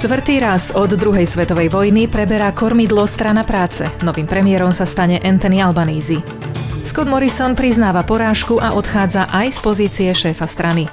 Štvrtý 0.00 0.40
raz 0.40 0.72
od 0.72 0.96
druhej 0.96 1.28
svetovej 1.28 1.68
vojny 1.68 2.08
preberá 2.08 2.56
kormidlo 2.56 3.04
strana 3.04 3.44
práce. 3.44 3.84
Novým 4.00 4.24
premiérom 4.24 4.72
sa 4.72 4.88
stane 4.88 5.20
Anthony 5.20 5.60
Albanese. 5.60 6.24
Scott 6.88 7.04
Morrison 7.04 7.52
priznáva 7.52 8.00
porážku 8.00 8.56
a 8.56 8.72
odchádza 8.72 9.28
aj 9.28 9.52
z 9.52 9.58
pozície 9.60 10.08
šéfa 10.08 10.48
strany. 10.48 10.88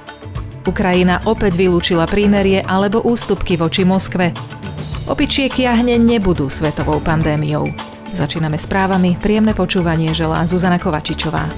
Ukrajina 0.68 1.24
opäť 1.24 1.56
vylúčila 1.56 2.04
prímerie 2.04 2.60
alebo 2.60 3.00
ústupky 3.00 3.56
voči 3.56 3.88
Moskve. 3.88 4.36
Opičie 5.08 5.48
kiahne 5.48 5.96
nebudú 5.96 6.52
svetovou 6.52 7.00
pandémiou. 7.00 7.64
Začíname 8.12 8.60
správami, 8.60 9.16
príjemné 9.16 9.56
počúvanie 9.56 10.12
želá 10.12 10.44
Zuzana 10.44 10.76
Kovačičová. 10.76 11.48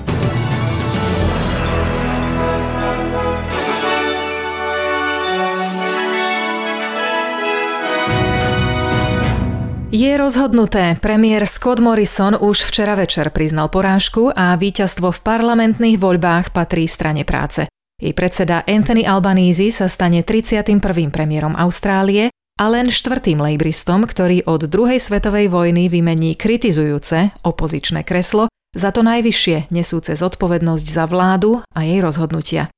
Je 9.90 10.14
rozhodnuté. 10.14 10.94
Premiér 11.02 11.50
Scott 11.50 11.82
Morrison 11.82 12.38
už 12.38 12.62
včera 12.62 12.94
večer 12.94 13.34
priznal 13.34 13.66
porážku 13.74 14.30
a 14.30 14.54
víťazstvo 14.54 15.10
v 15.10 15.18
parlamentných 15.18 15.98
voľbách 15.98 16.54
patrí 16.54 16.86
strane 16.86 17.26
práce. 17.26 17.66
Jej 17.98 18.14
predseda 18.14 18.62
Anthony 18.70 19.02
Albanese 19.02 19.74
sa 19.74 19.90
stane 19.90 20.22
31. 20.22 20.78
premiérom 21.10 21.58
Austrálie 21.58 22.30
a 22.30 22.64
len 22.70 22.94
štvrtým 22.94 23.42
lejbristom, 23.42 24.06
ktorý 24.06 24.46
od 24.46 24.70
druhej 24.70 25.02
svetovej 25.02 25.50
vojny 25.50 25.90
vymení 25.90 26.38
kritizujúce 26.38 27.34
opozičné 27.42 28.06
kreslo 28.06 28.46
za 28.70 28.94
to 28.94 29.02
najvyššie 29.02 29.74
nesúce 29.74 30.14
zodpovednosť 30.14 30.86
za 30.86 31.10
vládu 31.10 31.66
a 31.74 31.82
jej 31.82 31.98
rozhodnutia. 31.98 32.70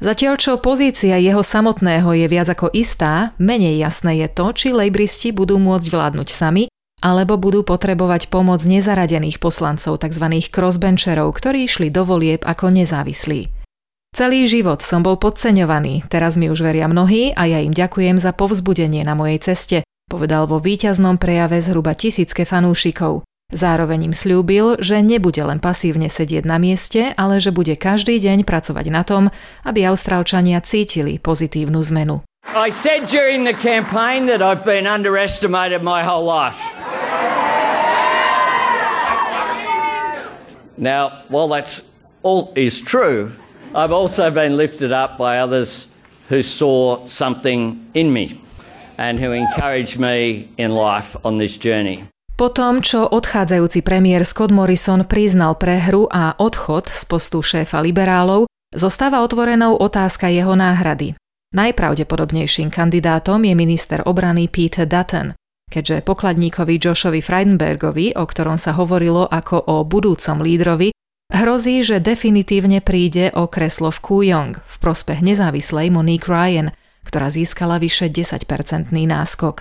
Zatiaľ 0.00 0.40
čo 0.40 0.56
pozícia 0.56 1.20
jeho 1.20 1.44
samotného 1.44 2.08
je 2.16 2.26
viac 2.26 2.48
ako 2.48 2.72
istá, 2.72 3.36
menej 3.36 3.76
jasné 3.84 4.24
je 4.24 4.28
to, 4.32 4.46
či 4.56 4.68
lejbristi 4.72 5.28
budú 5.28 5.60
môcť 5.60 5.92
vládnuť 5.92 6.28
sami, 6.32 6.72
alebo 7.04 7.36
budú 7.36 7.60
potrebovať 7.60 8.32
pomoc 8.32 8.64
nezaradených 8.64 9.36
poslancov 9.36 10.00
tzv. 10.00 10.26
crossbencherov, 10.48 11.36
ktorí 11.36 11.68
išli 11.68 11.92
do 11.92 12.08
volieb 12.08 12.40
ako 12.48 12.72
nezávislí. 12.72 13.52
Celý 14.16 14.48
život 14.48 14.80
som 14.80 15.04
bol 15.04 15.20
podceňovaný, 15.20 16.08
teraz 16.08 16.40
mi 16.40 16.48
už 16.48 16.64
veria 16.64 16.88
mnohí 16.88 17.36
a 17.36 17.44
ja 17.44 17.60
im 17.60 17.70
ďakujem 17.70 18.16
za 18.16 18.32
povzbudenie 18.32 19.04
na 19.04 19.12
mojej 19.12 19.52
ceste, 19.52 19.78
povedal 20.08 20.48
vo 20.48 20.58
víťaznom 20.58 21.20
prejave 21.20 21.60
zhruba 21.60 21.92
tisícke 21.92 22.48
fanúšikov. 22.48 23.22
Zároveň 23.50 24.10
im 24.10 24.14
slúbil, 24.14 24.78
že 24.78 25.02
nebude 25.02 25.42
len 25.42 25.58
pasívne 25.58 26.06
sedieť 26.06 26.46
na 26.46 26.62
mieste, 26.62 27.10
ale 27.18 27.42
že 27.42 27.50
bude 27.50 27.74
každý 27.74 28.22
deň 28.22 28.46
pracovať 28.46 28.86
na 28.94 29.02
tom, 29.02 29.34
aby 29.66 29.82
Austrálčania 29.90 30.62
cítili 30.62 31.18
pozitívnu 31.18 31.82
zmenu. 31.90 32.22
I 32.54 32.70
said 32.70 33.10
during 33.10 33.44
the 33.44 33.54
campaign 33.54 34.30
that 34.30 34.38
I've 34.38 34.64
been 34.64 34.86
underestimated 34.86 35.82
my 35.82 36.02
whole 36.06 36.24
life. 36.24 36.58
Now, 40.80 41.20
while 41.28 41.48
that's 41.48 41.82
all 42.22 42.54
is 42.56 42.80
true, 42.80 43.36
I've 43.74 43.92
also 43.92 44.30
been 44.30 44.56
lifted 44.56 44.92
up 44.92 45.18
by 45.18 45.38
others 45.38 45.86
who 46.30 46.42
saw 46.42 47.06
something 47.06 47.90
in 47.92 48.12
me 48.12 48.40
and 48.96 49.18
who 49.18 49.32
encouraged 49.32 49.98
me 49.98 50.48
in 50.56 50.72
life 50.72 51.16
on 51.24 51.36
this 51.36 51.58
journey. 51.58 52.08
Po 52.40 52.48
tom, 52.48 52.80
čo 52.80 53.04
odchádzajúci 53.04 53.84
premiér 53.84 54.24
Scott 54.24 54.48
Morrison 54.48 55.04
priznal 55.04 55.60
prehru 55.60 56.08
a 56.08 56.40
odchod 56.40 56.88
z 56.88 57.04
postu 57.04 57.44
šéfa 57.44 57.84
liberálov, 57.84 58.48
zostáva 58.72 59.20
otvorenou 59.20 59.76
otázka 59.76 60.32
jeho 60.32 60.56
náhrady. 60.56 61.20
Najpravdepodobnejším 61.52 62.72
kandidátom 62.72 63.44
je 63.44 63.52
minister 63.52 64.00
obrany 64.08 64.48
Peter 64.48 64.88
Dutton, 64.88 65.36
keďže 65.68 66.00
pokladníkovi 66.00 66.80
Joshovi 66.80 67.20
Freidenbergovi, 67.20 68.16
o 68.16 68.24
ktorom 68.24 68.56
sa 68.56 68.72
hovorilo 68.72 69.28
ako 69.28 69.60
o 69.60 69.84
budúcom 69.84 70.40
lídrovi, 70.40 70.96
hrozí, 71.28 71.84
že 71.84 72.00
definitívne 72.00 72.80
príde 72.80 73.36
o 73.36 73.52
kreslo 73.52 73.92
v 73.92 74.00
Kujong 74.00 74.52
v 74.64 74.76
prospech 74.80 75.20
nezávislej 75.20 75.92
Monique 75.92 76.24
Ryan, 76.24 76.72
ktorá 77.04 77.28
získala 77.28 77.76
vyše 77.76 78.08
10-percentný 78.08 79.04
náskok. 79.04 79.60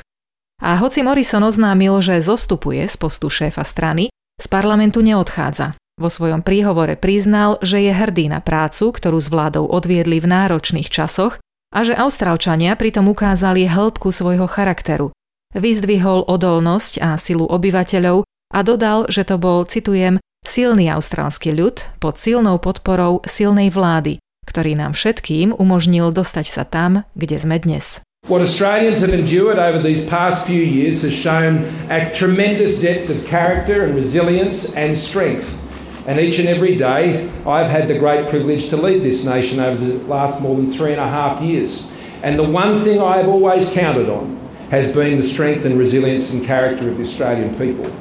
A 0.59 0.75
hoci 0.75 1.02
Morrison 1.02 1.44
oznámil, 1.44 2.03
že 2.03 2.20
zostupuje 2.20 2.84
z 2.84 2.96
postu 3.00 3.31
šéfa 3.31 3.64
strany, 3.64 4.12
z 4.40 4.47
parlamentu 4.52 5.00
neodchádza. 5.00 5.80
Vo 6.00 6.08
svojom 6.08 6.44
príhovore 6.44 6.96
priznal, 6.96 7.59
že 7.59 7.84
je 7.84 7.92
hrdý 7.92 8.31
na 8.31 8.40
prácu, 8.40 8.96
ktorú 8.96 9.20
s 9.20 9.28
vládou 9.28 9.68
odviedli 9.68 10.24
v 10.24 10.31
náročných 10.31 10.88
časoch 10.88 11.44
a 11.75 11.80
že 11.84 11.92
Austrálčania 11.92 12.80
pritom 12.80 13.12
ukázali 13.12 13.68
hĺbku 13.68 14.12
svojho 14.16 14.47
charakteru. 14.47 15.12
Vyzdvihol 15.52 16.24
odolnosť 16.24 17.03
a 17.03 17.09
silu 17.20 17.44
obyvateľov 17.44 18.24
a 18.56 18.59
dodal, 18.64 19.12
že 19.12 19.28
to 19.28 19.36
bol, 19.36 19.68
citujem, 19.68 20.24
silný 20.47 20.88
austrálsky 20.88 21.52
ľud 21.52 21.84
pod 22.00 22.16
silnou 22.16 22.58
podporou 22.64 23.20
silnej 23.28 23.68
vlády, 23.68 24.24
ktorý 24.47 24.80
nám 24.80 24.96
všetkým 24.96 25.52
umožnil 25.52 26.16
dostať 26.16 26.46
sa 26.47 26.64
tam, 26.64 27.03
kde 27.14 27.38
sme 27.38 27.59
dnes. 27.59 28.00
What 28.29 28.41
Australians 28.41 29.00
have 29.00 29.12
endured 29.12 29.57
over 29.57 29.79
these 29.79 30.06
past 30.06 30.45
few 30.45 30.62
years 30.62 31.01
has 31.01 31.13
shown 31.13 31.63
a 31.90 32.13
tremendous 32.13 32.79
depth 32.79 33.09
of 33.09 33.25
character 33.25 33.84
and 33.84 33.95
resilience 33.95 34.75
and 34.75 34.95
strength. 34.95 35.59
And 36.07 36.19
each 36.19 36.38
and 36.38 36.47
every 36.47 36.75
day, 36.75 37.28
I've 37.47 37.72
had 37.72 37.88
the 37.88 37.97
great 37.97 38.29
privilege 38.29 38.69
to 38.69 38.78
lead 38.78 39.01
this 39.01 39.25
nation 39.25 39.59
over 39.59 39.84
the 39.84 39.94
last 40.06 40.41
more 40.41 40.56
than 40.56 40.72
three 40.72 40.91
and 40.91 41.01
a 41.01 41.07
half 41.07 41.41
years. 41.41 41.91
And 42.22 42.38
the 42.38 42.47
one 42.47 42.84
thing 42.84 43.01
I 43.01 43.17
have 43.17 43.28
always 43.28 43.67
counted 43.73 44.09
on 44.09 44.38
has 44.69 44.91
been 44.91 45.17
the 45.17 45.25
strength 45.25 45.66
and 45.66 45.79
resilience 45.79 46.31
and 46.31 46.46
character 46.46 46.88
of 46.88 46.97
the 46.97 47.03
Australian 47.06 47.57
people. 47.57 47.91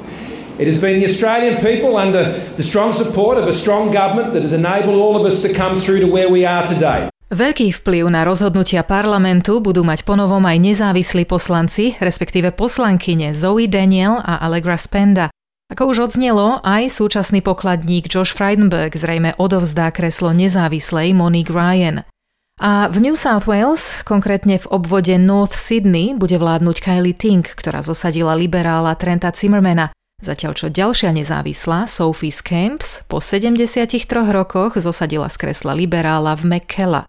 It 0.59 0.67
has 0.67 0.79
been 0.79 0.99
the 0.99 1.07
Australian 1.07 1.59
people 1.59 1.97
under 1.97 2.37
the 2.55 2.61
strong 2.61 2.93
support 2.93 3.39
of 3.39 3.47
a 3.47 3.51
strong 3.51 3.91
government 3.91 4.33
that 4.33 4.43
has 4.43 4.53
enabled 4.53 4.93
all 4.93 5.19
of 5.19 5.25
us 5.25 5.41
to 5.41 5.51
come 5.51 5.75
through 5.75 6.01
to 6.01 6.07
where 6.07 6.29
we 6.29 6.45
are 6.45 6.67
today. 6.67 7.09
Veľký 7.29 7.69
vplyv 7.69 8.09
na 8.09 8.25
rozhodnutia 8.25 8.81
parlamentu 8.81 9.61
budú 9.61 9.85
mať 9.85 10.01
ponovom 10.01 10.41
aj 10.49 10.57
nezávislí 10.65 11.29
poslanci, 11.29 11.93
respektíve 12.01 12.49
poslankyne 12.49 13.37
Zoe 13.37 13.69
Daniel 13.69 14.17
a 14.17 14.41
Allegra 14.41 14.81
Spenda. 14.81 15.29
Ako 15.69 15.93
už 15.93 16.09
odznelo, 16.09 16.57
aj 16.65 16.89
súčasný 16.89 17.45
pokladník 17.45 18.09
Josh 18.09 18.33
Frydenberg 18.33 18.97
zrejme 18.97 19.37
odovzdá 19.37 19.93
kreslo 19.93 20.33
nezávislej 20.33 21.13
Monique 21.13 21.53
Ryan. 21.53 22.01
A 22.65 22.89
v 22.89 22.97
New 22.97 23.13
South 23.13 23.45
Wales, 23.45 24.01
konkrétne 24.09 24.57
v 24.57 24.65
obvode 24.73 25.13
North 25.21 25.53
Sydney, 25.53 26.17
bude 26.17 26.33
vládnuť 26.33 26.81
Kylie 26.81 27.13
Tink, 27.13 27.53
ktorá 27.53 27.85
zosadila 27.85 28.33
liberála 28.33 28.97
Trenta 28.97 29.29
Zimmermana, 29.29 29.93
zatiaľ 30.17 30.57
čo 30.57 30.73
ďalšia 30.73 31.13
nezávislá, 31.13 31.85
Sophie 31.85 32.33
Scamps, 32.33 33.05
po 33.05 33.21
73 33.21 33.85
rokoch 34.33 34.81
zosadila 34.81 35.29
z 35.29 35.37
kresla 35.37 35.77
liberála 35.77 36.33
v 36.33 36.57
McKella. 36.57 37.05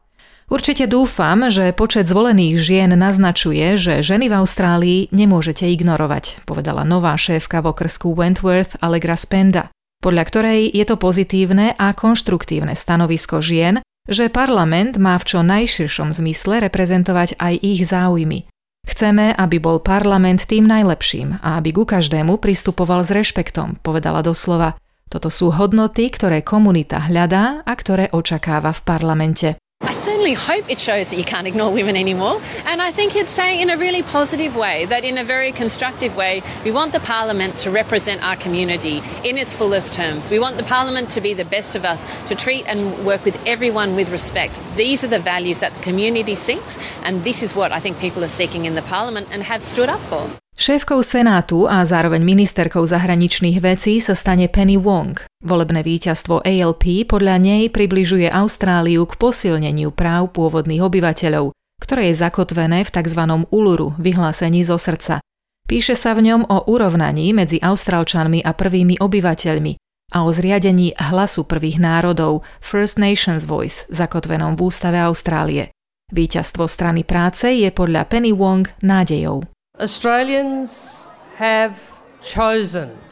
Určite 0.51 0.91
dúfam, 0.91 1.47
že 1.47 1.71
počet 1.71 2.11
zvolených 2.11 2.59
žien 2.59 2.91
naznačuje, 2.99 3.79
že 3.79 4.03
ženy 4.03 4.27
v 4.27 4.35
Austrálii 4.35 5.01
nemôžete 5.15 5.63
ignorovať, 5.63 6.43
povedala 6.43 6.83
nová 6.83 7.15
šéfka 7.15 7.63
v 7.63 7.71
okrsku 7.71 8.19
Wentworth 8.19 8.75
Allegra 8.83 9.15
Spenda, 9.15 9.71
podľa 10.03 10.27
ktorej 10.27 10.61
je 10.75 10.83
to 10.91 10.99
pozitívne 10.99 11.79
a 11.79 11.95
konštruktívne 11.95 12.75
stanovisko 12.75 13.39
žien, 13.39 13.79
že 14.11 14.27
parlament 14.27 14.99
má 14.99 15.15
v 15.23 15.25
čo 15.31 15.47
najširšom 15.47 16.19
zmysle 16.19 16.67
reprezentovať 16.67 17.39
aj 17.39 17.55
ich 17.63 17.87
záujmy. 17.87 18.51
Chceme, 18.91 19.31
aby 19.31 19.63
bol 19.63 19.79
parlament 19.79 20.51
tým 20.51 20.67
najlepším 20.67 21.47
a 21.47 21.63
aby 21.63 21.71
ku 21.71 21.87
každému 21.87 22.43
pristupoval 22.43 23.07
s 23.07 23.15
rešpektom, 23.15 23.79
povedala 23.87 24.19
doslova. 24.19 24.75
Toto 25.07 25.31
sú 25.31 25.55
hodnoty, 25.55 26.11
ktoré 26.11 26.43
komunita 26.43 27.07
hľadá 27.07 27.63
a 27.63 27.73
ktoré 27.79 28.11
očakáva 28.11 28.75
v 28.75 28.83
parlamente. 28.83 29.49
I 29.87 30.10
certainly 30.21 30.37
hope 30.37 30.71
it 30.71 30.79
shows 30.79 31.09
that 31.09 31.17
you 31.17 31.25
can't 31.25 31.47
ignore 31.47 31.73
women 31.73 31.97
anymore. 31.97 32.43
And 32.67 32.83
I 32.83 32.93
think 32.93 33.17
it's 33.17 33.33
saying 33.33 33.61
in 33.61 33.71
a 33.71 33.79
really 33.79 34.03
positive 34.03 34.55
way, 34.55 34.85
that 34.85 35.03
in 35.03 35.17
a 35.17 35.25
very 35.25 35.51
constructive 35.51 36.15
way, 36.15 36.43
we 36.63 36.71
want 36.71 36.93
the 36.93 37.01
Parliament 37.01 37.57
to 37.65 37.71
represent 37.71 38.23
our 38.23 38.37
community 38.37 39.01
in 39.25 39.39
its 39.39 39.57
fullest 39.57 39.95
terms. 39.95 40.31
We 40.31 40.39
want 40.39 40.59
the 40.59 40.63
Parliament 40.63 41.09
to 41.17 41.23
be 41.23 41.33
the 41.33 41.47
best 41.47 41.75
of 41.75 41.87
us, 41.87 42.05
to 42.29 42.35
treat 42.35 42.69
and 42.69 43.07
work 43.07 43.25
with 43.25 43.41
everyone 43.47 43.97
with 43.97 44.13
respect. 44.13 44.61
These 44.77 45.05
are 45.05 45.09
the 45.09 45.25
values 45.25 45.61
that 45.61 45.73
the 45.73 45.81
community 45.81 46.35
seeks, 46.35 46.77
and 47.03 47.25
this 47.25 47.43
is 47.43 47.57
what 47.57 47.73
I 47.73 47.81
think 47.81 47.99
people 47.99 48.23
are 48.23 48.29
seeking 48.29 48.67
in 48.67 48.75
the 48.75 48.83
Parliament 48.83 49.29
and 49.33 49.43
have 49.45 49.63
stood 49.63 49.89
up 49.89 50.01
for. 50.13 50.29
Šéfkou 50.61 51.01
Senátu 51.01 51.65
a 51.65 51.81
zároveň 51.89 52.21
ministerkou 52.21 52.85
zahraničných 52.85 53.65
vecí 53.65 53.97
sa 53.97 54.13
stane 54.13 54.45
Penny 54.45 54.77
Wong. 54.77 55.17
Volebné 55.41 55.81
víťazstvo 55.81 56.45
ALP 56.45 57.09
podľa 57.09 57.41
nej 57.41 57.73
približuje 57.73 58.29
Austráliu 58.29 59.09
k 59.09 59.17
posilneniu 59.17 59.89
práv 59.89 60.10
pôvodných 60.31 60.83
obyvateľov, 60.83 61.55
ktoré 61.81 62.11
je 62.11 62.21
zakotvené 62.21 62.83
v 62.83 62.91
tzv. 62.91 63.23
Uluru, 63.55 63.95
vyhlásení 63.97 64.67
zo 64.67 64.77
srdca. 64.77 65.23
Píše 65.71 65.95
sa 65.95 66.19
v 66.19 66.27
ňom 66.27 66.51
o 66.51 66.67
urovnaní 66.67 67.31
medzi 67.31 67.63
Austrálčanmi 67.63 68.43
a 68.43 68.51
prvými 68.51 68.99
obyvateľmi 68.99 69.73
a 70.11 70.27
o 70.27 70.31
zriadení 70.35 70.99
hlasu 70.99 71.47
prvých 71.47 71.79
národov 71.79 72.43
First 72.59 72.99
Nations 72.99 73.47
Voice, 73.47 73.87
zakotvenom 73.95 74.59
v 74.59 74.67
ústave 74.67 74.99
Austrálie. 74.99 75.71
Víťazstvo 76.11 76.67
strany 76.67 77.07
práce 77.07 77.47
je 77.47 77.71
podľa 77.71 78.11
Penny 78.11 78.35
Wong 78.35 78.67
nádejou. 78.83 79.47
Australians 79.79 81.07
have 81.39 81.79
chosen. 82.19 83.10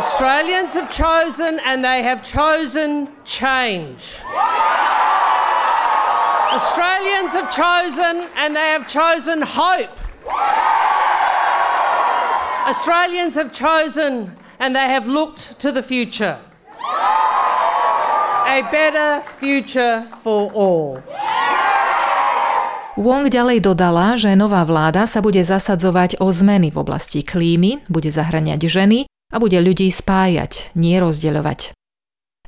Australians 0.00 0.72
have 0.72 0.88
chosen 0.88 1.60
and 1.60 1.84
they 1.84 2.00
have 2.00 2.24
chosen 2.24 3.12
change. 3.28 4.16
Australians 6.56 7.36
have 7.36 7.52
chosen 7.52 8.24
and 8.32 8.56
they 8.56 8.72
have 8.72 8.88
chosen 8.88 9.44
hope. 9.44 9.92
Australians 12.64 13.36
have 13.36 13.52
chosen 13.52 14.32
and 14.56 14.72
they 14.72 14.88
have 14.88 15.04
looked 15.04 15.60
to 15.60 15.68
the 15.68 15.84
future. 15.84 16.40
A 18.48 18.64
better 18.72 19.20
future 19.36 20.08
for 20.24 20.48
all. 20.56 21.04
Wong 22.96 23.28
ďalej 23.28 23.68
dodala, 23.68 24.16
že 24.16 24.32
nová 24.32 24.64
vláda 24.64 25.04
sa 25.04 25.20
bude 25.20 25.44
zasadzovať 25.44 26.24
o 26.24 26.32
zmeny 26.32 26.72
v 26.72 26.80
oblasti 26.80 27.20
klímy, 27.20 27.84
bude 27.92 28.08
zahraniať 28.08 28.64
ženy 28.64 29.04
a 29.30 29.38
bude 29.38 29.56
ľudí 29.62 29.86
spájať, 29.88 30.74
nie 30.74 30.98
rozdeľovať. 30.98 31.72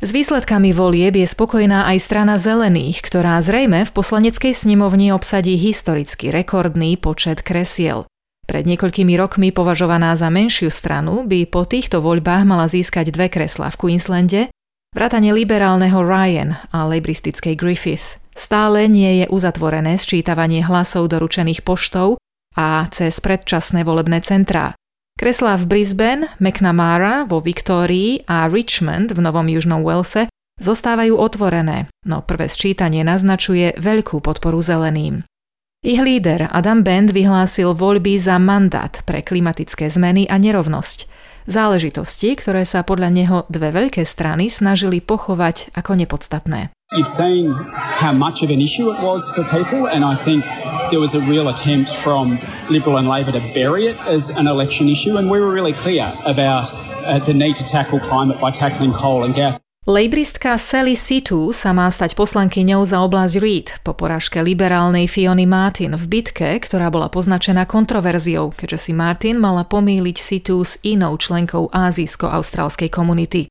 S 0.03 0.11
výsledkami 0.11 0.75
volieb 0.75 1.15
je 1.15 1.31
spokojná 1.31 1.87
aj 1.87 1.99
strana 2.03 2.35
zelených, 2.35 3.07
ktorá 3.07 3.39
zrejme 3.39 3.87
v 3.87 3.95
poslaneckej 3.95 4.51
snemovni 4.51 5.15
obsadí 5.15 5.55
historicky 5.55 6.35
rekordný 6.35 6.99
počet 6.99 7.47
kresiel. 7.47 8.11
Pred 8.51 8.67
niekoľkými 8.67 9.15
rokmi 9.15 9.55
považovaná 9.55 10.19
za 10.19 10.27
menšiu 10.27 10.75
stranu 10.75 11.23
by 11.23 11.47
po 11.47 11.63
týchto 11.63 12.03
voľbách 12.03 12.43
mala 12.43 12.67
získať 12.67 13.15
dve 13.15 13.31
kreslá 13.31 13.71
v 13.71 13.79
Queenslande, 13.79 14.51
vrátane 14.91 15.31
liberálneho 15.31 16.03
Ryan 16.03 16.59
a 16.75 16.83
lebristickej 16.91 17.55
Griffith. 17.55 18.19
Stále 18.35 18.91
nie 18.91 19.23
je 19.23 19.31
uzatvorené 19.31 19.95
sčítavanie 20.03 20.67
hlasov 20.67 21.15
doručených 21.15 21.63
poštou 21.63 22.19
a 22.59 22.91
cez 22.91 23.23
predčasné 23.23 23.87
volebné 23.87 24.19
centrá. 24.27 24.75
Kreslá 25.19 25.55
v 25.55 25.65
Brisbane, 25.71 26.27
McNamara 26.43 27.25
vo 27.29 27.39
Viktórii 27.39 28.27
a 28.27 28.51
Richmond 28.51 29.15
v 29.15 29.21
Novom 29.23 29.47
Južnom 29.47 29.87
Walese 29.87 30.27
zostávajú 30.59 31.15
otvorené, 31.15 31.91
no 32.07 32.27
prvé 32.27 32.51
sčítanie 32.51 33.07
naznačuje 33.07 33.79
veľkú 33.79 34.19
podporu 34.19 34.59
zeleným. 34.59 35.23
Ich 35.83 35.99
líder 35.99 36.47
Adam 36.47 36.87
Bend 36.87 37.11
vyhlásil 37.11 37.75
voľby 37.75 38.15
za 38.15 38.39
mandát 38.39 39.03
pre 39.03 39.19
klimatické 39.19 39.91
zmeny 39.91 40.31
a 40.31 40.39
nerovnosť. 40.39 41.11
Záležitosti, 41.51 42.39
ktoré 42.39 42.63
sa 42.63 42.87
podľa 42.87 43.11
neho 43.11 43.39
dve 43.51 43.75
veľké 43.75 44.07
strany 44.07 44.47
snažili 44.47 45.03
pochovať 45.03 45.75
ako 45.75 45.99
nepodstatné. 45.99 46.71
You've 46.93 47.07
seen 47.07 47.57
how 47.73 48.13
much 48.13 48.43
of 48.43 48.51
an 48.51 48.61
issue 48.61 48.93
it 48.93 49.01
was 49.01 49.25
for 49.31 49.45
people, 49.45 49.89
and 49.89 50.05
I 50.05 50.15
think 50.15 50.45
there 50.93 51.01
was 51.01 51.15
a 51.15 51.21
real 51.25 51.49
attempt 51.49 51.89
from 51.89 52.39
Liberal 52.69 52.99
and 53.01 53.09
Labor 53.09 53.33
to 53.33 53.41
bury 53.57 53.87
it 53.89 53.97
as 54.05 54.29
an 54.29 54.47
election 54.47 54.93
issue, 54.93 55.17
and 55.17 55.31
we 55.31 55.41
were 55.41 55.51
really 55.51 55.73
clear 55.73 56.13
about 56.27 56.69
uh, 57.09 57.19
the 57.19 57.33
need 57.33 57.57
to 57.57 57.65
tackle 57.65 57.99
climate 57.99 58.37
by 58.37 58.51
tackling 58.53 58.93
coal 58.93 59.25
and 59.25 59.33
gas. 59.35 59.57
Lejbristka 59.89 60.61
Sally 60.61 60.93
Situ 60.93 61.57
sa 61.57 61.73
má 61.73 61.89
stať 61.89 62.13
poslankyňou 62.13 62.85
za 62.85 63.01
oblasť 63.01 63.35
Reed 63.41 63.73
po 63.81 63.97
porážke 63.97 64.45
liberálnej 64.45 65.09
Fiony 65.09 65.49
Martin 65.49 65.97
v 65.97 66.05
bitke, 66.07 66.61
ktorá 66.61 66.93
bola 66.93 67.09
poznačená 67.09 67.65
kontroverziou, 67.65 68.53
keďže 68.53 68.79
si 68.79 68.93
Martin 68.93 69.41
mala 69.41 69.65
pomýliť 69.65 70.17
Situ 70.21 70.61
s 70.61 70.77
inou 70.85 71.17
členkou 71.17 71.73
azijsko-austrálskej 71.73 72.93
komunity. 72.93 73.49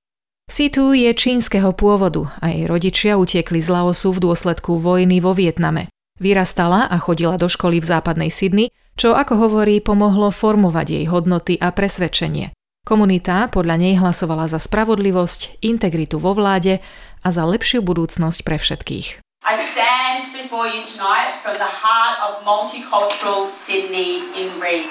Situ 0.51 0.92
je 0.92 1.07
čínskeho 1.15 1.71
pôvodu 1.71 2.27
a 2.44 2.51
jej 2.51 2.68
rodičia 2.68 3.15
utiekli 3.15 3.63
z 3.63 3.71
Laosu 3.71 4.12
v 4.12 4.19
dôsledku 4.19 4.83
vojny 4.83 5.24
vo 5.24 5.31
Vietname. 5.31 5.88
Vyrastala 6.19 6.92
a 6.92 7.00
chodila 7.00 7.39
do 7.39 7.48
školy 7.48 7.80
v 7.80 7.88
západnej 7.88 8.27
Sydney, 8.27 8.68
čo 9.00 9.15
ako 9.15 9.48
hovorí 9.48 9.80
pomohlo 9.80 10.27
formovať 10.27 10.88
jej 10.92 11.06
hodnoty 11.07 11.56
a 11.56 11.71
presvedčenie. 11.71 12.51
Komunita 12.83 13.48
podľa 13.48 13.80
nej 13.80 13.95
hlasovala 13.95 14.51
za 14.51 14.59
spravodlivosť, 14.59 15.63
integritu 15.63 16.19
vo 16.19 16.36
vláde 16.36 16.83
a 17.24 17.27
za 17.31 17.48
lepšiu 17.48 17.80
budúcnosť 17.80 18.44
pre 18.44 18.59
všetkých. 18.59 19.24
I 19.48 19.56
stand 19.56 20.36
before 20.36 20.68
you 20.68 20.83
tonight 20.83 21.39
from 21.39 21.56
the 21.63 21.71
heart 21.80 22.19
of 22.27 22.44
multicultural 22.44 23.48
Sydney 23.48 24.27
in 24.36 24.51
Reed. 24.59 24.83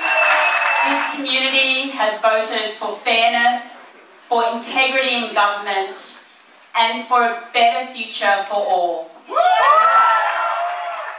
This 0.89 1.03
community 1.13 1.93
has 1.93 2.17
voted 2.25 2.81
for 2.81 2.97
fairness, 3.05 3.70
for 4.31 4.47
integrity 4.47 5.27
in 5.27 5.35
government, 5.35 6.23
and 6.79 7.03
for 7.11 7.19
a 7.19 7.51
better 7.51 7.91
future 7.91 8.47
for 8.47 8.63
all. 8.63 9.11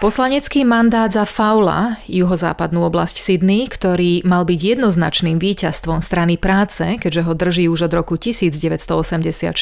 Poslanecký 0.02 0.66
mandát 0.66 1.14
za 1.14 1.30
Faula, 1.30 2.02
juhozápadnú 2.10 2.90
oblasť 2.90 3.22
Sydney, 3.22 3.70
ktorý 3.70 4.26
mal 4.26 4.50
byť 4.50 4.60
jednoznačným 4.74 5.38
víťazstvom 5.38 6.02
strany 6.02 6.42
práce, 6.42 6.98
keďže 6.98 7.22
ho 7.22 7.34
drží 7.38 7.70
už 7.70 7.86
od 7.86 7.94
roku 7.94 8.18
1984 8.18 9.54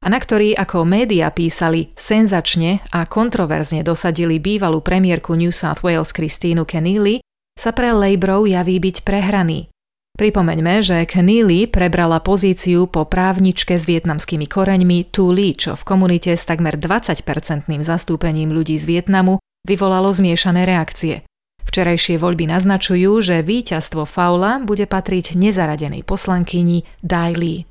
a 0.00 0.06
na 0.08 0.16
ktorý, 0.16 0.56
ako 0.56 0.88
média 0.88 1.28
písali, 1.28 1.92
senzačne 1.92 2.80
a 2.88 3.04
kontroverzne 3.04 3.84
dosadili 3.84 4.40
bývalú 4.40 4.80
premiérku 4.80 5.36
New 5.36 5.52
South 5.52 5.84
Wales 5.84 6.08
Christínu 6.16 6.64
Keneally, 6.64 7.20
sa 7.52 7.76
pre 7.76 7.92
Labourov 7.92 8.48
javí 8.48 8.80
byť 8.80 9.04
prehraný. 9.04 9.68
Pripomeňme, 10.16 10.80
že 10.80 11.04
Keneally 11.04 11.68
prebrala 11.68 12.24
pozíciu 12.24 12.88
po 12.88 13.04
právničke 13.04 13.76
s 13.76 13.84
vietnamskými 13.84 14.48
koreňmi 14.48 15.12
Tu 15.12 15.28
Li, 15.28 15.52
čo 15.52 15.76
v 15.76 15.84
komunite 15.84 16.32
s 16.32 16.48
takmer 16.48 16.80
20-percentným 16.80 17.84
zastúpením 17.84 18.48
ľudí 18.48 18.80
z 18.80 18.96
Vietnamu 18.96 19.44
vyvolalo 19.68 20.08
zmiešané 20.08 20.64
reakcie. 20.64 21.20
Včerajšie 21.68 22.16
voľby 22.16 22.48
naznačujú, 22.48 23.12
že 23.20 23.44
víťazstvo 23.44 24.08
Faula 24.08 24.56
bude 24.64 24.88
patriť 24.88 25.36
nezaradenej 25.36 26.00
poslankyni 26.00 26.88
Dai 27.04 27.36
Li. 27.36 27.68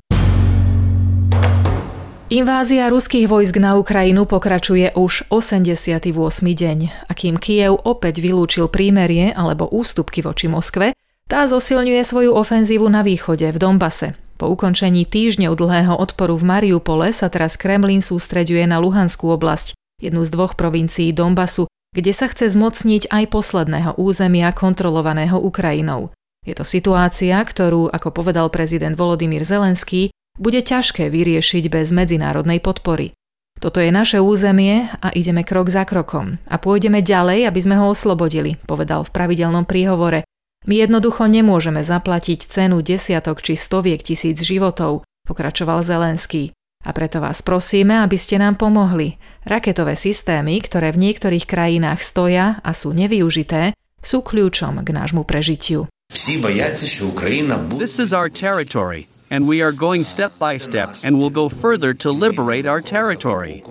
Invázia 2.26 2.90
ruských 2.90 3.30
vojsk 3.30 3.58
na 3.58 3.74
Ukrajinu 3.78 4.22
pokračuje 4.26 4.94
už 4.94 5.30
88. 5.34 6.14
deň, 6.42 6.78
akým 7.10 7.42
Kiev 7.42 7.78
opäť 7.82 8.22
vylúčil 8.22 8.66
prímerie 8.66 9.34
alebo 9.34 9.66
ústupky 9.70 10.26
voči 10.26 10.50
Moskve, 10.50 10.94
tá 11.26 11.44
zosilňuje 11.50 12.02
svoju 12.06 12.32
ofenzívu 12.32 12.86
na 12.86 13.02
východe, 13.02 13.50
v 13.50 13.58
Dombase. 13.58 14.14
Po 14.38 14.46
ukončení 14.52 15.08
týždňov 15.08 15.58
dlhého 15.58 15.94
odporu 15.96 16.38
v 16.38 16.44
Mariupole 16.44 17.10
sa 17.10 17.26
teraz 17.26 17.58
Kremlin 17.58 18.04
sústreďuje 18.04 18.68
na 18.68 18.78
Luhanskú 18.78 19.32
oblasť, 19.34 19.74
jednu 19.98 20.22
z 20.22 20.30
dvoch 20.30 20.54
provincií 20.54 21.10
Donbasu, 21.10 21.66
kde 21.96 22.12
sa 22.12 22.28
chce 22.28 22.52
zmocniť 22.52 23.08
aj 23.08 23.24
posledného 23.32 23.90
územia 23.96 24.52
kontrolovaného 24.52 25.40
Ukrajinou. 25.40 26.12
Je 26.44 26.54
to 26.54 26.62
situácia, 26.62 27.40
ktorú, 27.42 27.90
ako 27.90 28.12
povedal 28.12 28.52
prezident 28.52 28.94
Volodymyr 28.94 29.42
Zelenský, 29.42 30.12
bude 30.36 30.60
ťažké 30.60 31.08
vyriešiť 31.08 31.64
bez 31.72 31.90
medzinárodnej 31.90 32.60
podpory. 32.60 33.16
Toto 33.56 33.80
je 33.80 33.88
naše 33.88 34.20
územie 34.20 34.84
a 35.00 35.08
ideme 35.16 35.40
krok 35.40 35.72
za 35.72 35.88
krokom 35.88 36.36
a 36.44 36.60
pôjdeme 36.60 37.00
ďalej, 37.00 37.48
aby 37.48 37.60
sme 37.64 37.80
ho 37.80 37.88
oslobodili, 37.88 38.60
povedal 38.68 39.00
v 39.00 39.10
pravidelnom 39.16 39.64
príhovore, 39.64 40.28
my 40.66 40.74
jednoducho 40.82 41.30
nemôžeme 41.30 41.80
zaplatiť 41.80 42.50
cenu 42.50 42.82
desiatok 42.82 43.40
či 43.40 43.54
stoviek 43.54 44.02
tisíc 44.02 44.42
životov, 44.42 45.06
pokračoval 45.26 45.86
Zelenský. 45.86 46.50
A 46.86 46.94
preto 46.94 47.18
vás 47.18 47.42
prosíme, 47.42 47.98
aby 47.98 48.14
ste 48.14 48.38
nám 48.38 48.54
pomohli. 48.58 49.18
Raketové 49.42 49.98
systémy, 49.98 50.62
ktoré 50.62 50.94
v 50.94 51.10
niektorých 51.10 51.42
krajinách 51.42 51.98
stoja 52.02 52.62
a 52.62 52.70
sú 52.70 52.94
nevyužité, 52.94 53.74
sú 53.98 54.22
kľúčom 54.22 54.86
k 54.86 54.88
nášmu 54.94 55.26
prežitiu. 55.26 55.90
This 56.06 57.98
is 57.98 58.14
our 58.14 58.30
territory. 58.30 59.10
And 59.30 59.48
we 59.48 59.62
are 59.62 59.72
going 59.72 60.04
step 60.04 60.38
by 60.38 60.56
step 60.56 60.96
and 61.02 61.18
will 61.18 61.30
go 61.30 61.48
further 61.48 61.94
to 61.94 62.10
liberate 62.10 62.66
our 62.66 62.80
territory. 62.80 63.62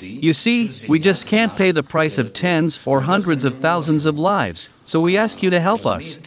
You 0.00 0.32
see, 0.32 0.70
we 0.88 0.98
just 0.98 1.26
can't 1.26 1.56
pay 1.56 1.70
the 1.70 1.82
price 1.82 2.18
of 2.18 2.32
tens 2.32 2.80
or 2.84 3.02
hundreds 3.02 3.44
of 3.44 3.58
thousands 3.58 4.06
of 4.06 4.18
lives, 4.18 4.68
so 4.84 5.00
we 5.00 5.16
ask 5.16 5.42
you 5.42 5.50
to 5.50 5.60
help 5.60 5.86
us. 5.86 6.18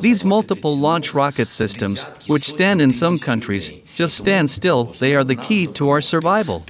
These 0.00 0.24
multiple 0.24 0.76
launch 0.78 1.14
rocket 1.14 1.50
systems, 1.50 2.04
which 2.26 2.48
stand 2.48 2.80
in 2.80 2.90
some 2.90 3.18
countries, 3.18 3.70
just 3.94 4.16
stand 4.16 4.50
still, 4.50 4.84
they 4.84 5.14
are 5.14 5.24
the 5.24 5.36
key 5.36 5.66
to 5.68 5.88
our 5.90 6.00
survival. 6.00 6.64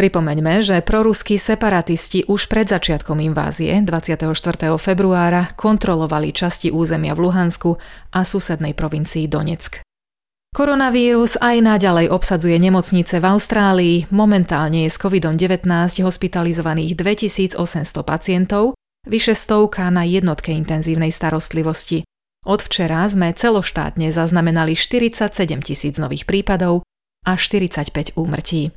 Pripomeňme, 0.00 0.64
že 0.64 0.80
proruskí 0.80 1.36
separatisti 1.36 2.24
už 2.24 2.48
pred 2.48 2.64
začiatkom 2.64 3.20
invázie 3.20 3.76
24. 3.84 4.32
februára 4.80 5.52
kontrolovali 5.52 6.32
časti 6.32 6.72
územia 6.72 7.12
v 7.12 7.28
Luhansku 7.28 7.76
a 8.16 8.24
susednej 8.24 8.72
provincii 8.72 9.28
Donetsk. 9.28 9.84
Koronavírus 10.56 11.36
aj 11.36 11.56
naďalej 11.60 12.08
obsadzuje 12.16 12.56
nemocnice 12.56 13.20
v 13.20 13.28
Austrálii. 13.28 13.96
Momentálne 14.08 14.88
je 14.88 14.90
s 14.90 14.96
COVID-19 14.96 15.68
hospitalizovaných 16.00 16.96
2800 16.96 17.60
pacientov, 18.00 18.72
vyše 19.04 19.36
stovka 19.36 19.84
na 19.92 20.08
jednotke 20.08 20.48
intenzívnej 20.56 21.12
starostlivosti. 21.12 22.08
Od 22.48 22.64
včera 22.64 23.04
sme 23.04 23.36
celoštátne 23.36 24.08
zaznamenali 24.16 24.72
47 24.80 25.28
tisíc 25.60 26.00
nových 26.00 26.24
prípadov 26.24 26.88
a 27.28 27.36
45 27.36 28.16
úmrtí. 28.16 28.72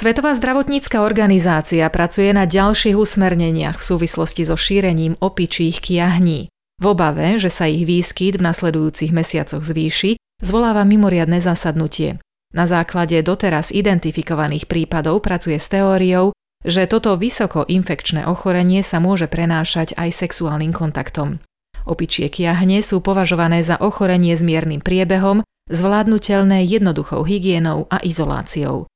Svetová 0.00 0.32
zdravotnícka 0.32 1.04
organizácia 1.04 1.84
pracuje 1.92 2.32
na 2.32 2.48
ďalších 2.48 2.96
usmerneniach 2.96 3.82
v 3.82 3.84
súvislosti 3.84 4.48
so 4.48 4.56
šírením 4.56 5.20
opičích 5.20 5.76
kiahní. 5.76 6.48
V 6.80 6.84
obave, 6.88 7.36
že 7.36 7.52
sa 7.52 7.68
ich 7.68 7.84
výskyt 7.84 8.40
v 8.40 8.46
nasledujúcich 8.48 9.12
mesiacoch 9.12 9.60
zvýši, 9.60 10.16
zvoláva 10.40 10.88
mimoriadne 10.88 11.44
zasadnutie. 11.44 12.16
Na 12.56 12.64
základe 12.64 13.20
doteraz 13.20 13.68
identifikovaných 13.76 14.64
prípadov 14.64 15.20
pracuje 15.20 15.60
s 15.60 15.68
teóriou, 15.68 16.32
že 16.64 16.88
toto 16.88 17.20
vysoko 17.20 17.68
infekčné 17.68 18.24
ochorenie 18.24 18.80
sa 18.80 19.04
môže 19.04 19.28
prenášať 19.28 19.92
aj 20.00 20.16
sexuálnym 20.16 20.72
kontaktom. 20.72 21.44
Opičie 21.84 22.32
kiahne 22.32 22.80
sú 22.80 23.04
považované 23.04 23.60
za 23.60 23.76
ochorenie 23.76 24.32
s 24.32 24.40
miernym 24.40 24.80
priebehom, 24.80 25.44
zvládnutelné 25.68 26.64
jednoduchou 26.64 27.20
hygienou 27.20 27.84
a 27.92 28.00
izoláciou. 28.00 28.88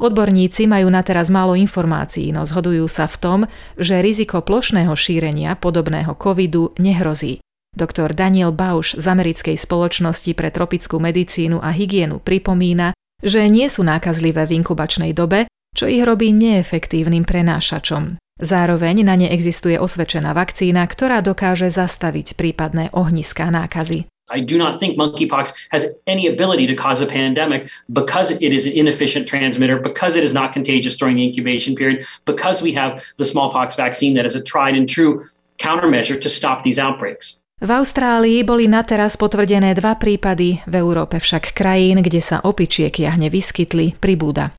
Odborníci 0.00 0.64
majú 0.64 0.88
na 0.88 1.04
teraz 1.04 1.28
málo 1.28 1.52
informácií, 1.52 2.32
no 2.32 2.48
zhodujú 2.48 2.88
sa 2.88 3.04
v 3.04 3.16
tom, 3.20 3.38
že 3.76 4.00
riziko 4.00 4.40
plošného 4.40 4.92
šírenia 4.96 5.52
podobného 5.60 6.16
covidu 6.16 6.72
nehrozí. 6.80 7.44
Doktor 7.72 8.12
Daniel 8.12 8.52
Bausch 8.52 8.92
z 8.96 9.04
americkej 9.08 9.56
spoločnosti 9.56 10.32
pre 10.36 10.52
tropickú 10.52 11.00
medicínu 11.00 11.56
a 11.60 11.72
hygienu 11.72 12.20
pripomína, 12.20 12.92
že 13.24 13.48
nie 13.48 13.64
sú 13.72 13.80
nákazlivé 13.80 14.44
v 14.44 14.60
inkubačnej 14.60 15.16
dobe, 15.16 15.48
čo 15.72 15.88
ich 15.88 16.04
robí 16.04 16.36
neefektívnym 16.36 17.24
prenášačom. 17.24 18.20
Zároveň 18.42 19.06
na 19.06 19.16
ne 19.16 19.28
existuje 19.32 19.80
osvedčená 19.80 20.36
vakcína, 20.36 20.84
ktorá 20.84 21.24
dokáže 21.24 21.72
zastaviť 21.72 22.36
prípadné 22.36 22.92
ohniská 22.92 23.48
nákazy. 23.48 24.11
I 24.32 24.40
do 24.40 24.56
not 24.56 24.80
think 24.80 24.96
monkeypox 24.96 25.52
has 25.70 25.92
any 26.08 26.26
ability 26.26 26.66
to 26.66 26.74
cause 26.74 27.04
a 27.04 27.06
pandemic 27.06 27.68
because 27.92 28.32
it 28.32 28.52
is 28.52 28.64
an 28.64 28.72
inefficient 28.72 29.28
transmitter, 29.28 29.76
because 29.76 30.16
it 30.16 30.24
is 30.24 30.32
not 30.32 30.56
contagious 30.56 30.96
during 30.96 31.16
the 31.16 31.24
incubation 31.28 31.76
period, 31.76 32.08
because 32.24 32.64
we 32.64 32.72
have 32.72 33.04
the 33.20 33.28
smallpox 33.28 33.76
vaccine 33.76 34.14
that 34.16 34.24
is 34.24 34.34
a 34.34 34.42
tried 34.42 34.74
and 34.74 34.88
true 34.88 35.20
countermeasure 35.60 36.18
to 36.20 36.28
stop 36.28 36.64
these 36.64 36.80
outbreaks. 36.80 37.38
V 37.62 37.70
Austrálii 37.70 38.42
boli 38.42 38.66
na 38.66 38.82
teraz 38.82 39.14
potvrdené 39.14 39.78
dva 39.78 39.94
prípady, 39.94 40.58
v 40.66 40.74
Európe 40.82 41.22
však 41.22 41.54
krajín, 41.54 42.02
kde 42.02 42.18
sa 42.18 42.42
opičiek 42.42 42.90
jahne 42.90 43.30
vyskytli, 43.30 43.94
pribúda. 44.02 44.50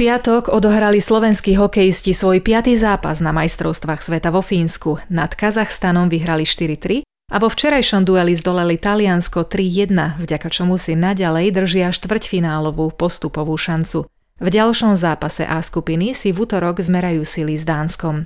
Piatok 0.00 0.48
odohrali 0.48 0.96
slovenskí 0.96 1.60
hokejisti 1.60 2.16
svoj 2.16 2.40
piatý 2.40 2.72
zápas 2.72 3.20
na 3.20 3.36
majstrovstvách 3.36 4.00
sveta 4.00 4.32
vo 4.32 4.40
Fínsku. 4.40 4.96
Nad 5.12 5.36
Kazachstanom 5.36 6.08
vyhrali 6.08 6.48
4-3 6.48 7.04
a 7.04 7.36
vo 7.36 7.52
včerajšom 7.52 8.08
dueli 8.08 8.32
zdolali 8.32 8.80
Taliansko 8.80 9.44
3-1, 9.44 10.24
vďaka 10.24 10.48
čomu 10.48 10.80
si 10.80 10.96
naďalej 10.96 11.52
držia 11.52 11.92
štvrťfinálovú 11.92 12.96
postupovú 12.96 13.60
šancu. 13.60 14.08
V 14.40 14.48
ďalšom 14.48 14.96
zápase 14.96 15.44
A 15.44 15.60
skupiny 15.60 16.16
si 16.16 16.32
v 16.32 16.48
útorok 16.48 16.80
zmerajú 16.80 17.20
sily 17.20 17.60
s 17.60 17.68
Dánskom. 17.68 18.24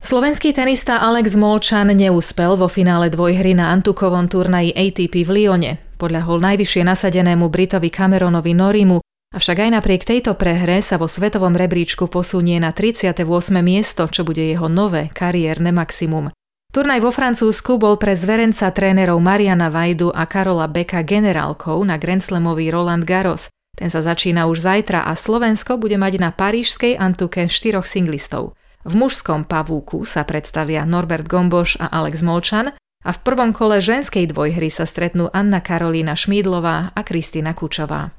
Slovenský 0.00 0.56
tenista 0.56 1.04
Alex 1.04 1.36
Molčan 1.36 1.92
neúspel 1.92 2.56
vo 2.56 2.72
finále 2.72 3.12
dvojhry 3.12 3.52
na 3.52 3.68
Antukovom 3.68 4.32
turnaji 4.32 4.72
ATP 4.72 5.28
v 5.28 5.44
Lyone. 5.44 5.72
Podľahol 6.00 6.40
najvyššie 6.40 6.88
nasadenému 6.88 7.52
Britovi 7.52 7.92
Cameronovi 7.92 8.56
Norimu 8.56 9.04
Avšak 9.34 9.66
aj 9.66 9.70
napriek 9.74 10.06
tejto 10.06 10.38
prehre 10.38 10.78
sa 10.84 11.00
vo 11.02 11.10
svetovom 11.10 11.58
rebríčku 11.58 12.06
posunie 12.06 12.62
na 12.62 12.70
38. 12.70 13.26
miesto, 13.58 14.06
čo 14.06 14.22
bude 14.22 14.44
jeho 14.44 14.70
nové 14.70 15.10
kariérne 15.10 15.74
maximum. 15.74 16.30
Turnaj 16.70 17.00
vo 17.02 17.10
Francúzsku 17.10 17.80
bol 17.80 17.96
pre 17.96 18.12
zverenca 18.12 18.68
trénerov 18.68 19.16
Mariana 19.18 19.72
Vajdu 19.72 20.12
a 20.12 20.28
Karola 20.28 20.68
Beka 20.68 21.00
generálkou 21.02 21.80
na 21.88 21.96
Grand 21.96 22.20
Slamový 22.20 22.68
Roland 22.68 23.02
Garros. 23.02 23.48
Ten 23.76 23.88
sa 23.88 24.04
začína 24.04 24.44
už 24.48 24.60
zajtra 24.60 25.08
a 25.08 25.12
Slovensko 25.16 25.80
bude 25.80 25.96
mať 25.96 26.20
na 26.20 26.30
parížskej 26.32 26.96
Antuke 27.00 27.48
štyroch 27.48 27.88
singlistov. 27.88 28.56
V 28.86 28.92
mužskom 28.92 29.48
pavúku 29.48 30.04
sa 30.04 30.22
predstavia 30.28 30.84
Norbert 30.84 31.26
Gomboš 31.26 31.80
a 31.80 31.90
Alex 31.90 32.20
Molčan 32.20 32.72
a 32.76 33.10
v 33.12 33.18
prvom 33.24 33.56
kole 33.56 33.80
ženskej 33.80 34.30
dvojhry 34.30 34.68
sa 34.68 34.84
stretnú 34.84 35.32
Anna 35.32 35.64
Karolína 35.64 36.12
Šmídlová 36.12 36.92
a 36.92 37.00
Kristina 37.04 37.56
Kučová. 37.56 38.12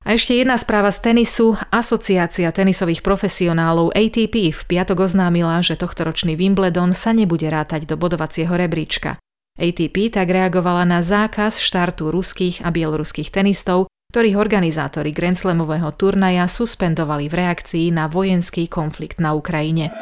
A 0.00 0.16
ešte 0.16 0.32
jedna 0.40 0.56
správa 0.56 0.88
z 0.88 1.12
tenisu. 1.12 1.60
Asociácia 1.68 2.48
tenisových 2.48 3.04
profesionálov 3.04 3.92
ATP 3.92 4.48
v 4.48 4.62
piatok 4.64 5.04
oznámila, 5.04 5.60
že 5.60 5.76
tohtoročný 5.76 6.40
Wimbledon 6.40 6.96
sa 6.96 7.12
nebude 7.12 7.44
rátať 7.52 7.84
do 7.84 8.00
bodovacieho 8.00 8.56
rebríčka. 8.56 9.20
ATP 9.60 10.08
tak 10.08 10.32
reagovala 10.32 10.88
na 10.88 11.04
zákaz 11.04 11.60
štartu 11.60 12.08
ruských 12.08 12.64
a 12.64 12.72
bieloruských 12.72 13.28
tenistov, 13.28 13.92
ktorých 14.16 14.40
organizátori 14.40 15.12
Grand 15.12 15.36
Slamového 15.36 15.92
turnaja 15.92 16.48
suspendovali 16.48 17.28
v 17.28 17.34
reakcii 17.44 17.86
na 17.92 18.08
vojenský 18.08 18.72
konflikt 18.72 19.20
na 19.20 19.36
Ukrajine. 19.36 19.92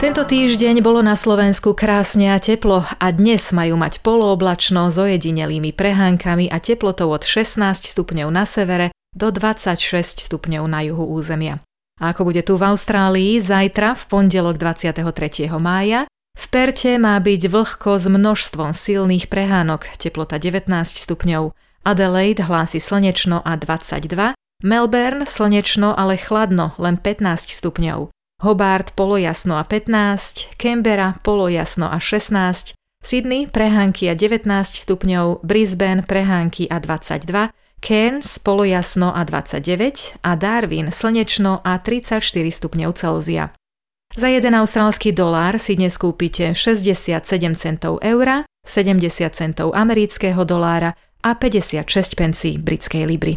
Tento 0.00 0.24
týždeň 0.24 0.80
bolo 0.80 1.04
na 1.04 1.12
Slovensku 1.12 1.76
krásne 1.76 2.32
a 2.32 2.40
teplo 2.40 2.88
a 2.88 3.06
dnes 3.12 3.52
majú 3.52 3.76
mať 3.76 4.00
polooblačno 4.00 4.88
s 4.88 4.96
ojedinelými 4.96 5.76
prehánkami 5.76 6.48
a 6.48 6.56
teplotou 6.56 7.12
od 7.12 7.20
16 7.20 7.60
stupňov 7.84 8.32
na 8.32 8.48
severe 8.48 8.96
do 9.12 9.28
26 9.28 9.76
stupňov 10.24 10.64
na 10.64 10.80
juhu 10.88 11.04
územia. 11.04 11.60
A 12.00 12.16
ako 12.16 12.32
bude 12.32 12.40
tu 12.40 12.56
v 12.56 12.72
Austrálii, 12.72 13.44
zajtra 13.44 13.92
v 13.92 14.02
pondelok 14.08 14.56
23. 14.56 15.04
mája 15.60 16.08
v 16.32 16.44
Perte 16.48 16.96
má 16.96 17.20
byť 17.20 17.52
vlhko 17.52 18.00
s 18.00 18.08
množstvom 18.08 18.72
silných 18.72 19.28
prehánok, 19.28 19.84
teplota 20.00 20.40
19 20.40 20.64
stupňov. 20.96 21.52
Adelaide 21.84 22.48
hlási 22.48 22.80
slnečno 22.80 23.44
a 23.44 23.52
22, 23.52 24.32
Melbourne 24.64 25.28
slnečno, 25.28 25.92
ale 25.92 26.16
chladno, 26.16 26.72
len 26.80 26.96
15 26.96 27.52
stupňov. 27.52 28.08
Hobart 28.40 28.96
polojasno 28.96 29.60
a 29.60 29.64
15, 29.64 30.56
Canberra 30.56 31.14
polojasno 31.22 31.92
a 31.92 32.00
16, 32.00 32.72
Sydney 33.04 33.44
prehánky 33.44 34.08
a 34.08 34.16
19 34.16 34.48
stupňov, 34.76 35.44
Brisbane 35.44 36.00
prehánky 36.00 36.64
a 36.72 36.80
22, 36.80 37.52
Cairns 37.80 38.40
polojasno 38.40 39.12
a 39.12 39.24
29 39.24 40.24
a 40.24 40.36
Darwin 40.36 40.88
slnečno 40.88 41.60
a 41.64 41.80
34 41.80 42.24
stupňov 42.48 42.90
Celzia. 42.96 43.52
Za 44.16 44.28
jeden 44.32 44.56
austrálsky 44.56 45.12
dolár 45.12 45.60
si 45.60 45.76
dnes 45.76 46.00
kúpite 46.00 46.56
67 46.56 47.20
centov 47.60 48.00
eura, 48.00 48.48
70 48.64 49.36
centov 49.36 49.76
amerického 49.76 50.44
dolára 50.48 50.96
a 51.20 51.36
56 51.36 52.16
pencí 52.16 52.56
britskej 52.56 53.04
libry. 53.04 53.36